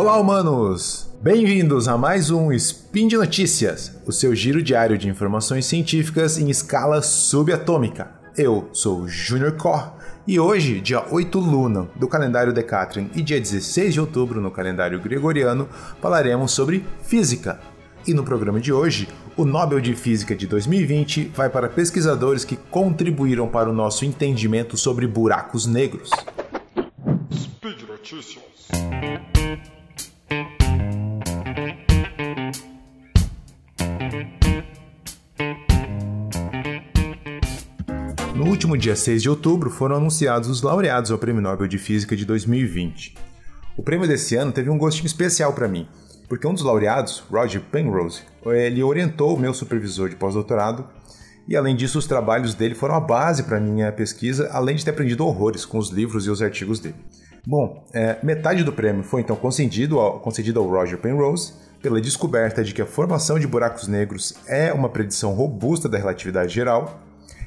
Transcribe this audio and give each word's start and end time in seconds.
Olá, 0.00 0.16
humanos! 0.16 1.10
Bem-vindos 1.20 1.86
a 1.86 1.98
mais 1.98 2.30
um 2.30 2.50
Spin 2.52 3.06
de 3.06 3.18
Notícias, 3.18 4.00
o 4.06 4.12
seu 4.12 4.34
giro 4.34 4.62
diário 4.62 4.96
de 4.96 5.10
informações 5.10 5.66
científicas 5.66 6.38
em 6.38 6.48
escala 6.48 7.02
subatômica. 7.02 8.10
Eu 8.34 8.70
sou 8.72 9.00
o 9.00 9.08
Junior 9.08 9.52
Cor 9.58 9.92
e 10.26 10.40
hoje, 10.40 10.80
dia 10.80 11.04
8 11.10 11.38
Luna 11.38 11.86
do 11.96 12.08
calendário 12.08 12.50
Decatrian 12.50 13.10
e 13.14 13.20
dia 13.20 13.38
16 13.38 13.92
de 13.92 14.00
outubro 14.00 14.40
no 14.40 14.50
calendário 14.50 14.98
gregoriano, 14.98 15.68
falaremos 16.00 16.52
sobre 16.52 16.82
física. 17.02 17.60
E 18.06 18.14
no 18.14 18.24
programa 18.24 18.58
de 18.58 18.72
hoje, 18.72 19.06
o 19.36 19.44
Nobel 19.44 19.80
de 19.80 19.94
Física 19.94 20.34
de 20.34 20.46
2020 20.46 21.30
vai 21.36 21.50
para 21.50 21.68
pesquisadores 21.68 22.42
que 22.42 22.56
contribuíram 22.56 23.46
para 23.48 23.68
o 23.68 23.74
nosso 23.74 24.06
entendimento 24.06 24.78
sobre 24.78 25.06
buracos 25.06 25.66
negros. 25.66 26.08
Speed 27.30 27.82
Notícias. 27.86 29.29
Último 38.50 38.76
dia 38.76 38.96
6 38.96 39.22
de 39.22 39.30
outubro 39.30 39.70
foram 39.70 39.94
anunciados 39.94 40.48
os 40.48 40.60
laureados 40.60 41.12
ao 41.12 41.18
Prêmio 41.18 41.40
Nobel 41.40 41.68
de 41.68 41.78
Física 41.78 42.16
de 42.16 42.24
2020. 42.24 43.14
O 43.76 43.82
prêmio 43.82 44.08
desse 44.08 44.34
ano 44.34 44.50
teve 44.50 44.68
um 44.68 44.76
gostinho 44.76 45.06
especial 45.06 45.52
para 45.52 45.68
mim, 45.68 45.86
porque 46.28 46.48
um 46.48 46.52
dos 46.52 46.64
laureados, 46.64 47.20
Roger 47.30 47.60
Penrose, 47.60 48.22
ele 48.46 48.82
orientou 48.82 49.36
o 49.36 49.38
meu 49.38 49.54
supervisor 49.54 50.08
de 50.08 50.16
pós-doutorado 50.16 50.84
e 51.46 51.56
além 51.56 51.76
disso 51.76 51.96
os 51.96 52.08
trabalhos 52.08 52.52
dele 52.52 52.74
foram 52.74 52.96
a 52.96 53.00
base 53.00 53.44
para 53.44 53.60
minha 53.60 53.92
pesquisa, 53.92 54.50
além 54.52 54.74
de 54.74 54.84
ter 54.84 54.90
aprendido 54.90 55.24
horrores 55.24 55.64
com 55.64 55.78
os 55.78 55.90
livros 55.90 56.26
e 56.26 56.30
os 56.30 56.42
artigos 56.42 56.80
dele. 56.80 56.96
Bom, 57.46 57.86
é, 57.94 58.18
metade 58.20 58.64
do 58.64 58.72
prêmio 58.72 59.04
foi 59.04 59.20
então 59.20 59.36
concedido 59.36 60.00
ao, 60.00 60.18
concedido 60.18 60.58
ao 60.58 60.66
Roger 60.66 60.98
Penrose 60.98 61.52
pela 61.80 62.00
descoberta 62.00 62.64
de 62.64 62.74
que 62.74 62.82
a 62.82 62.86
formação 62.86 63.38
de 63.38 63.46
buracos 63.46 63.86
negros 63.86 64.34
é 64.48 64.72
uma 64.72 64.88
predição 64.88 65.34
robusta 65.34 65.88
da 65.88 65.96
relatividade 65.96 66.52
geral 66.52 67.00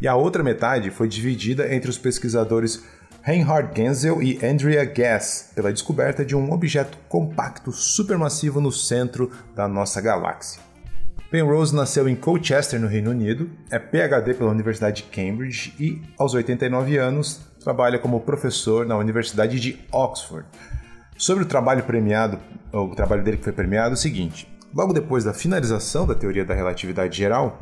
e 0.00 0.08
a 0.08 0.14
outra 0.14 0.42
metade 0.42 0.90
foi 0.90 1.08
dividida 1.08 1.72
entre 1.74 1.90
os 1.90 1.98
pesquisadores 1.98 2.84
Reinhard 3.22 3.76
Genzel 3.76 4.22
e 4.22 4.38
Andrea 4.44 4.84
Ghez 4.84 5.50
pela 5.54 5.72
descoberta 5.72 6.24
de 6.24 6.34
um 6.34 6.52
objeto 6.52 6.96
compacto 7.08 7.72
supermassivo 7.72 8.60
no 8.60 8.72
centro 8.72 9.30
da 9.54 9.68
nossa 9.68 10.00
galáxia. 10.00 10.62
Penrose 11.30 11.76
nasceu 11.76 12.08
em 12.08 12.16
Colchester, 12.16 12.80
no 12.80 12.86
Reino 12.86 13.10
Unido, 13.10 13.50
é 13.70 13.78
PhD 13.78 14.32
pela 14.32 14.50
Universidade 14.50 15.02
de 15.02 15.10
Cambridge 15.10 15.74
e, 15.78 16.00
aos 16.18 16.32
89 16.32 16.96
anos, 16.96 17.42
trabalha 17.62 17.98
como 17.98 18.20
professor 18.20 18.86
na 18.86 18.96
Universidade 18.96 19.60
de 19.60 19.78
Oxford. 19.92 20.46
Sobre 21.18 21.44
o 21.44 21.46
trabalho 21.46 21.82
premiado, 21.82 22.38
o 22.72 22.94
trabalho 22.94 23.22
dele 23.22 23.36
que 23.36 23.44
foi 23.44 23.52
premiado, 23.52 23.90
é 23.90 23.94
o 23.94 23.96
seguinte: 23.96 24.48
logo 24.74 24.92
depois 24.92 25.24
da 25.24 25.34
finalização 25.34 26.06
da 26.06 26.14
teoria 26.14 26.44
da 26.44 26.54
relatividade 26.54 27.16
geral, 27.16 27.58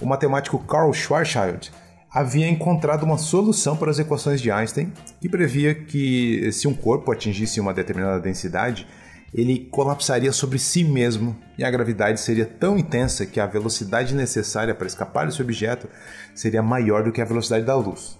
o 0.00 0.06
matemático 0.06 0.58
Carl 0.58 0.92
Schwarzschild 0.92 1.70
havia 2.10 2.48
encontrado 2.48 3.04
uma 3.04 3.18
solução 3.18 3.76
para 3.76 3.90
as 3.90 3.98
equações 3.98 4.40
de 4.40 4.50
Einstein 4.50 4.92
que 5.20 5.28
previa 5.28 5.74
que 5.74 6.50
se 6.52 6.66
um 6.66 6.74
corpo 6.74 7.12
atingisse 7.12 7.60
uma 7.60 7.72
determinada 7.72 8.18
densidade, 8.18 8.86
ele 9.32 9.68
colapsaria 9.70 10.32
sobre 10.32 10.58
si 10.58 10.82
mesmo 10.82 11.36
e 11.56 11.62
a 11.62 11.70
gravidade 11.70 12.20
seria 12.20 12.44
tão 12.44 12.76
intensa 12.76 13.24
que 13.24 13.38
a 13.38 13.46
velocidade 13.46 14.14
necessária 14.14 14.74
para 14.74 14.88
escapar 14.88 15.26
desse 15.26 15.40
objeto 15.40 15.88
seria 16.34 16.62
maior 16.62 17.04
do 17.04 17.12
que 17.12 17.20
a 17.20 17.24
velocidade 17.24 17.64
da 17.64 17.76
luz. 17.76 18.18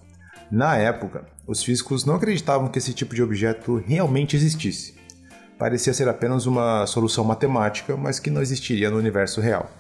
Na 0.51 0.77
época, 0.77 1.27
os 1.47 1.63
físicos 1.63 2.05
não 2.05 2.15
acreditavam 2.15 2.69
que 2.69 2.79
esse 2.79 2.93
tipo 2.93 3.15
de 3.15 3.23
objeto 3.23 3.83
realmente 3.85 4.37
existisse. 4.37 5.00
Parecia 5.61 5.93
ser 5.93 6.09
apenas 6.09 6.47
uma 6.47 6.87
solução 6.87 7.23
matemática, 7.23 7.95
mas 7.95 8.19
que 8.19 8.31
não 8.31 8.41
existiria 8.41 8.89
no 8.89 8.97
universo 8.97 9.43
real. 9.43 9.71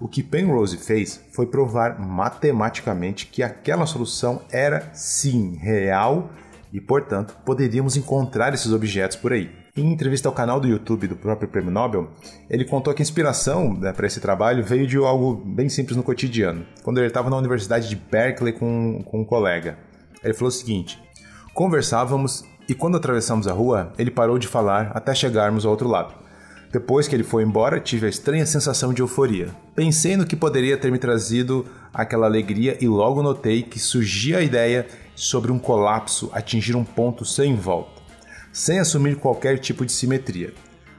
O 0.00 0.08
que 0.08 0.22
Penrose 0.22 0.78
fez 0.78 1.20
foi 1.34 1.44
provar 1.44 2.00
matematicamente 2.00 3.26
que 3.26 3.42
aquela 3.42 3.84
solução 3.84 4.40
era 4.50 4.88
sim 4.94 5.56
real 5.56 6.30
e, 6.72 6.80
portanto, 6.80 7.36
poderíamos 7.44 7.98
encontrar 7.98 8.54
esses 8.54 8.72
objetos 8.72 9.18
por 9.18 9.34
aí. 9.34 9.50
Em 9.76 9.92
entrevista 9.92 10.26
ao 10.26 10.34
canal 10.34 10.58
do 10.58 10.66
YouTube 10.66 11.06
do 11.06 11.16
próprio 11.16 11.50
Prêmio 11.50 11.70
Nobel, 11.70 12.08
ele 12.48 12.64
contou 12.64 12.94
que 12.94 13.02
a 13.02 13.04
inspiração 13.04 13.74
né, 13.74 13.92
para 13.92 14.06
esse 14.06 14.20
trabalho 14.20 14.64
veio 14.64 14.86
de 14.86 14.96
algo 14.96 15.34
bem 15.34 15.68
simples 15.68 15.98
no 15.98 16.02
cotidiano, 16.02 16.64
quando 16.82 16.96
ele 16.96 17.08
estava 17.08 17.28
na 17.28 17.36
Universidade 17.36 17.90
de 17.90 17.96
Berkeley 17.96 18.54
com, 18.54 19.02
com 19.04 19.20
um 19.20 19.24
colega. 19.24 19.78
Ele 20.24 20.32
falou 20.32 20.48
o 20.48 20.50
seguinte: 20.50 20.98
Conversávamos 21.52 22.42
e 22.70 22.74
quando 22.74 22.96
atravessamos 22.96 23.48
a 23.48 23.52
rua, 23.52 23.92
ele 23.98 24.12
parou 24.12 24.38
de 24.38 24.46
falar 24.46 24.92
até 24.94 25.12
chegarmos 25.12 25.64
ao 25.64 25.72
outro 25.72 25.88
lado. 25.88 26.14
Depois 26.70 27.08
que 27.08 27.16
ele 27.16 27.24
foi 27.24 27.42
embora, 27.42 27.80
tive 27.80 28.06
a 28.06 28.08
estranha 28.08 28.46
sensação 28.46 28.94
de 28.94 29.02
euforia. 29.02 29.48
Pensei 29.74 30.16
no 30.16 30.24
que 30.24 30.36
poderia 30.36 30.76
ter 30.76 30.92
me 30.92 30.98
trazido 31.00 31.66
aquela 31.92 32.26
alegria 32.26 32.78
e 32.80 32.86
logo 32.86 33.24
notei 33.24 33.64
que 33.64 33.80
surgia 33.80 34.38
a 34.38 34.42
ideia 34.42 34.86
sobre 35.16 35.50
um 35.50 35.58
colapso 35.58 36.30
atingir 36.32 36.76
um 36.76 36.84
ponto 36.84 37.24
sem 37.24 37.56
volta, 37.56 38.00
sem 38.52 38.78
assumir 38.78 39.16
qualquer 39.16 39.58
tipo 39.58 39.84
de 39.84 39.90
simetria. 39.90 40.54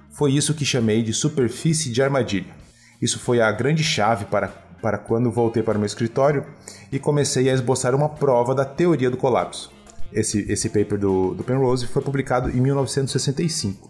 Foi 0.09 0.33
isso 0.33 0.53
que 0.53 0.65
chamei 0.65 1.01
de 1.01 1.13
superfície 1.13 1.89
de 1.89 2.03
armadilha. 2.03 2.53
Isso 3.01 3.17
foi 3.17 3.39
a 3.39 3.49
grande 3.49 3.81
chave 3.81 4.25
para, 4.25 4.49
para 4.81 4.97
quando 4.97 5.31
voltei 5.31 5.63
para 5.63 5.77
o 5.77 5.79
meu 5.79 5.87
escritório 5.87 6.45
e 6.91 6.99
comecei 6.99 7.49
a 7.49 7.53
esboçar 7.53 7.95
uma 7.95 8.09
prova 8.09 8.53
da 8.53 8.65
teoria 8.65 9.09
do 9.09 9.15
colapso. 9.15 9.71
Esse, 10.13 10.45
esse 10.51 10.69
paper 10.69 10.97
do, 10.97 11.33
do 11.33 11.43
Penrose 11.43 11.87
foi 11.87 12.01
publicado 12.01 12.49
em 12.49 12.59
1965. 12.59 13.89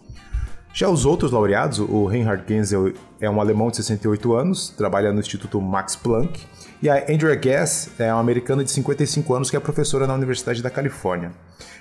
Já 0.74 0.88
os 0.88 1.04
outros 1.04 1.30
laureados, 1.30 1.78
o 1.78 2.06
Reinhard 2.06 2.44
Genzel 2.48 2.94
é 3.20 3.28
um 3.28 3.40
alemão 3.40 3.70
de 3.70 3.76
68 3.76 4.32
anos, 4.32 4.70
trabalha 4.70 5.12
no 5.12 5.20
Instituto 5.20 5.60
Max 5.60 5.94
Planck, 5.94 6.40
e 6.82 6.88
a 6.88 7.04
Andrea 7.12 7.34
Gass 7.34 7.90
é 7.98 8.10
uma 8.10 8.20
americana 8.20 8.64
de 8.64 8.70
55 8.70 9.34
anos 9.34 9.50
que 9.50 9.56
é 9.56 9.60
professora 9.60 10.06
na 10.06 10.14
Universidade 10.14 10.62
da 10.62 10.70
Califórnia. 10.70 11.30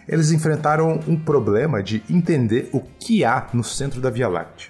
Eles 0.07 0.31
enfrentaram 0.31 0.99
um 1.07 1.17
problema 1.17 1.81
de 1.81 2.03
entender 2.09 2.69
o 2.73 2.81
que 2.81 3.23
há 3.23 3.47
no 3.53 3.63
centro 3.63 4.01
da 4.01 4.09
Via 4.09 4.27
Láctea. 4.27 4.69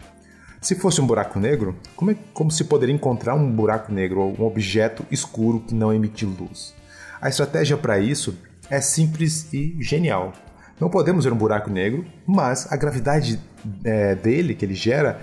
Se 0.61 0.75
fosse 0.75 1.01
um 1.01 1.07
buraco 1.07 1.39
negro, 1.39 1.75
como, 1.95 2.11
é, 2.11 2.15
como 2.33 2.51
se 2.51 2.65
poderia 2.65 2.93
encontrar 2.93 3.33
um 3.33 3.51
buraco 3.51 3.91
negro 3.91 4.21
ou 4.21 4.39
um 4.39 4.45
objeto 4.45 5.03
escuro 5.09 5.61
que 5.61 5.73
não 5.73 5.91
emite 5.91 6.23
luz? 6.23 6.75
A 7.19 7.27
estratégia 7.27 7.75
para 7.75 7.97
isso 7.97 8.37
é 8.71 8.79
simples 8.79 9.51
e 9.53 9.75
genial. 9.79 10.31
Não 10.79 10.89
podemos 10.89 11.25
ver 11.25 11.33
um 11.33 11.37
buraco 11.37 11.69
negro, 11.69 12.05
mas 12.25 12.71
a 12.71 12.77
gravidade 12.77 13.39
é, 13.83 14.15
dele, 14.15 14.55
que 14.55 14.65
ele 14.65 14.73
gera, 14.73 15.21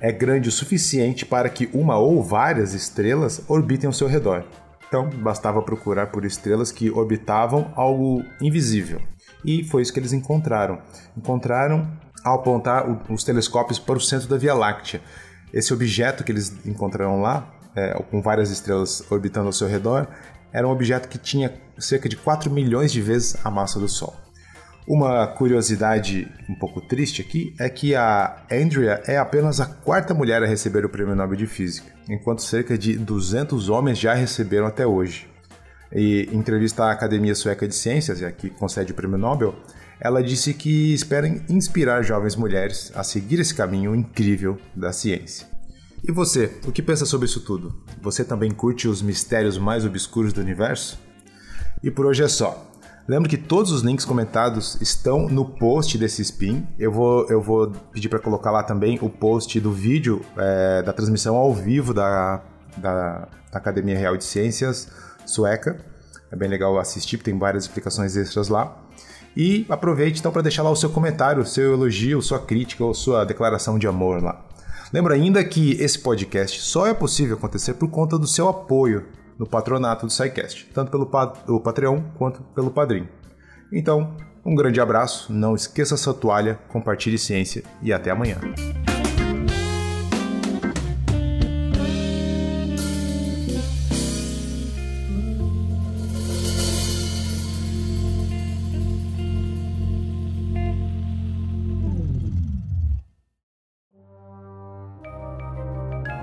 é 0.00 0.10
grande 0.10 0.48
o 0.48 0.52
suficiente 0.52 1.24
para 1.24 1.48
que 1.48 1.70
uma 1.72 1.96
ou 1.96 2.22
várias 2.22 2.74
estrelas 2.74 3.42
orbitem 3.48 3.86
ao 3.86 3.92
seu 3.92 4.08
redor. 4.08 4.44
Então, 4.88 5.08
bastava 5.08 5.62
procurar 5.62 6.08
por 6.08 6.24
estrelas 6.24 6.72
que 6.72 6.90
orbitavam 6.90 7.72
algo 7.76 8.24
invisível. 8.40 9.00
E 9.44 9.62
foi 9.62 9.82
isso 9.82 9.92
que 9.92 10.00
eles 10.00 10.12
encontraram. 10.12 10.82
Encontraram 11.16 11.88
ao 12.24 12.40
apontar 12.40 12.84
os 13.08 13.22
telescópios 13.22 13.78
para 13.78 13.96
o 13.96 14.00
centro 14.00 14.28
da 14.28 14.36
Via 14.36 14.52
Láctea. 14.52 15.00
Esse 15.52 15.72
objeto 15.72 16.24
que 16.24 16.32
eles 16.32 16.52
encontraram 16.66 17.20
lá, 17.20 17.54
é, 17.74 17.94
com 18.10 18.20
várias 18.20 18.50
estrelas 18.50 19.02
orbitando 19.10 19.46
ao 19.46 19.52
seu 19.52 19.68
redor, 19.68 20.08
era 20.52 20.66
um 20.66 20.70
objeto 20.70 21.08
que 21.08 21.18
tinha 21.18 21.52
cerca 21.78 22.08
de 22.08 22.16
4 22.16 22.50
milhões 22.50 22.92
de 22.92 23.00
vezes 23.00 23.36
a 23.44 23.50
massa 23.50 23.78
do 23.78 23.88
Sol. 23.88 24.14
Uma 24.86 25.26
curiosidade 25.26 26.28
um 26.48 26.54
pouco 26.54 26.80
triste 26.80 27.22
aqui 27.22 27.54
é 27.60 27.68
que 27.68 27.94
a 27.94 28.42
Andrea 28.50 29.02
é 29.06 29.18
apenas 29.18 29.60
a 29.60 29.66
quarta 29.66 30.12
mulher 30.12 30.42
a 30.42 30.46
receber 30.46 30.84
o 30.84 30.88
Prêmio 30.88 31.14
Nobel 31.14 31.36
de 31.36 31.46
Física, 31.46 31.92
enquanto 32.08 32.42
cerca 32.42 32.76
de 32.76 32.98
200 32.98 33.68
homens 33.68 33.98
já 33.98 34.14
receberam 34.14 34.66
até 34.66 34.86
hoje. 34.86 35.28
E 35.92 36.28
em 36.32 36.38
entrevista 36.38 36.84
à 36.84 36.92
Academia 36.92 37.34
Sueca 37.34 37.68
de 37.68 37.74
Ciências, 37.74 38.20
que 38.36 38.50
concede 38.50 38.92
o 38.92 38.94
Prêmio 38.94 39.18
Nobel, 39.18 39.54
ela 40.00 40.22
disse 40.22 40.54
que 40.54 40.94
espera 40.94 41.28
inspirar 41.48 42.02
jovens 42.02 42.34
mulheres 42.34 42.90
a 42.94 43.04
seguir 43.04 43.38
esse 43.38 43.54
caminho 43.54 43.94
incrível 43.94 44.58
da 44.74 44.92
ciência. 44.92 45.46
E 46.02 46.10
você, 46.10 46.58
o 46.66 46.72
que 46.72 46.82
pensa 46.82 47.04
sobre 47.04 47.26
isso 47.26 47.40
tudo? 47.40 47.74
Você 48.02 48.24
também 48.24 48.50
curte 48.50 48.88
os 48.88 49.02
mistérios 49.02 49.58
mais 49.58 49.84
obscuros 49.84 50.32
do 50.32 50.40
universo? 50.40 50.98
E 51.82 51.90
por 51.90 52.06
hoje 52.06 52.22
é 52.22 52.28
só. 52.28 52.66
Lembro 53.06 53.28
que 53.28 53.36
todos 53.36 53.72
os 53.72 53.82
links 53.82 54.04
comentados 54.04 54.80
estão 54.80 55.28
no 55.28 55.44
post 55.44 55.98
desse 55.98 56.22
spin. 56.22 56.66
Eu 56.78 56.92
vou, 56.92 57.26
eu 57.28 57.42
vou 57.42 57.72
pedir 57.92 58.08
para 58.08 58.18
colocar 58.18 58.50
lá 58.50 58.62
também 58.62 58.98
o 59.02 59.10
post 59.10 59.58
do 59.60 59.72
vídeo 59.72 60.24
é, 60.36 60.82
da 60.82 60.92
transmissão 60.92 61.36
ao 61.36 61.52
vivo 61.52 61.92
da, 61.92 62.42
da, 62.76 63.28
da, 63.50 63.58
Academia 63.58 63.98
Real 63.98 64.16
de 64.16 64.24
Ciências 64.24 64.88
sueca. 65.26 65.84
É 66.30 66.36
bem 66.36 66.48
legal 66.48 66.78
assistir, 66.78 67.18
tem 67.18 67.36
várias 67.36 67.64
explicações 67.64 68.16
extras 68.16 68.48
lá. 68.48 68.76
E 69.36 69.66
aproveite 69.68 70.20
então 70.20 70.32
para 70.32 70.42
deixar 70.42 70.62
lá 70.62 70.70
o 70.70 70.76
seu 70.76 70.90
comentário, 70.90 71.44
seu 71.44 71.72
elogio, 71.72 72.22
sua 72.22 72.38
crítica 72.38 72.84
ou 72.84 72.94
sua 72.94 73.24
declaração 73.24 73.78
de 73.78 73.86
amor 73.86 74.22
lá. 74.22 74.44
Lembra 74.92 75.14
ainda 75.14 75.44
que 75.44 75.72
esse 75.80 75.98
podcast 75.98 76.60
só 76.60 76.86
é 76.86 76.94
possível 76.94 77.36
acontecer 77.36 77.74
por 77.74 77.88
conta 77.88 78.18
do 78.18 78.26
seu 78.26 78.48
apoio 78.48 79.06
no 79.38 79.46
patronato 79.46 80.04
do 80.06 80.12
SciCast, 80.12 80.68
tanto 80.74 80.90
pelo 80.90 81.08
o 81.48 81.60
Patreon 81.60 82.02
quanto 82.18 82.42
pelo 82.54 82.70
Padrim. 82.70 83.08
Então, 83.72 84.16
Um 84.44 84.54
grande 84.54 84.80
abraço, 84.80 85.30
não 85.32 85.54
esqueça 85.54 85.98
sua 85.98 86.14
toalha, 86.14 86.58
compartilhe 86.68 87.18
ciência 87.18 87.62
e 87.82 87.92
até 87.92 88.10
amanhã. 88.10 88.38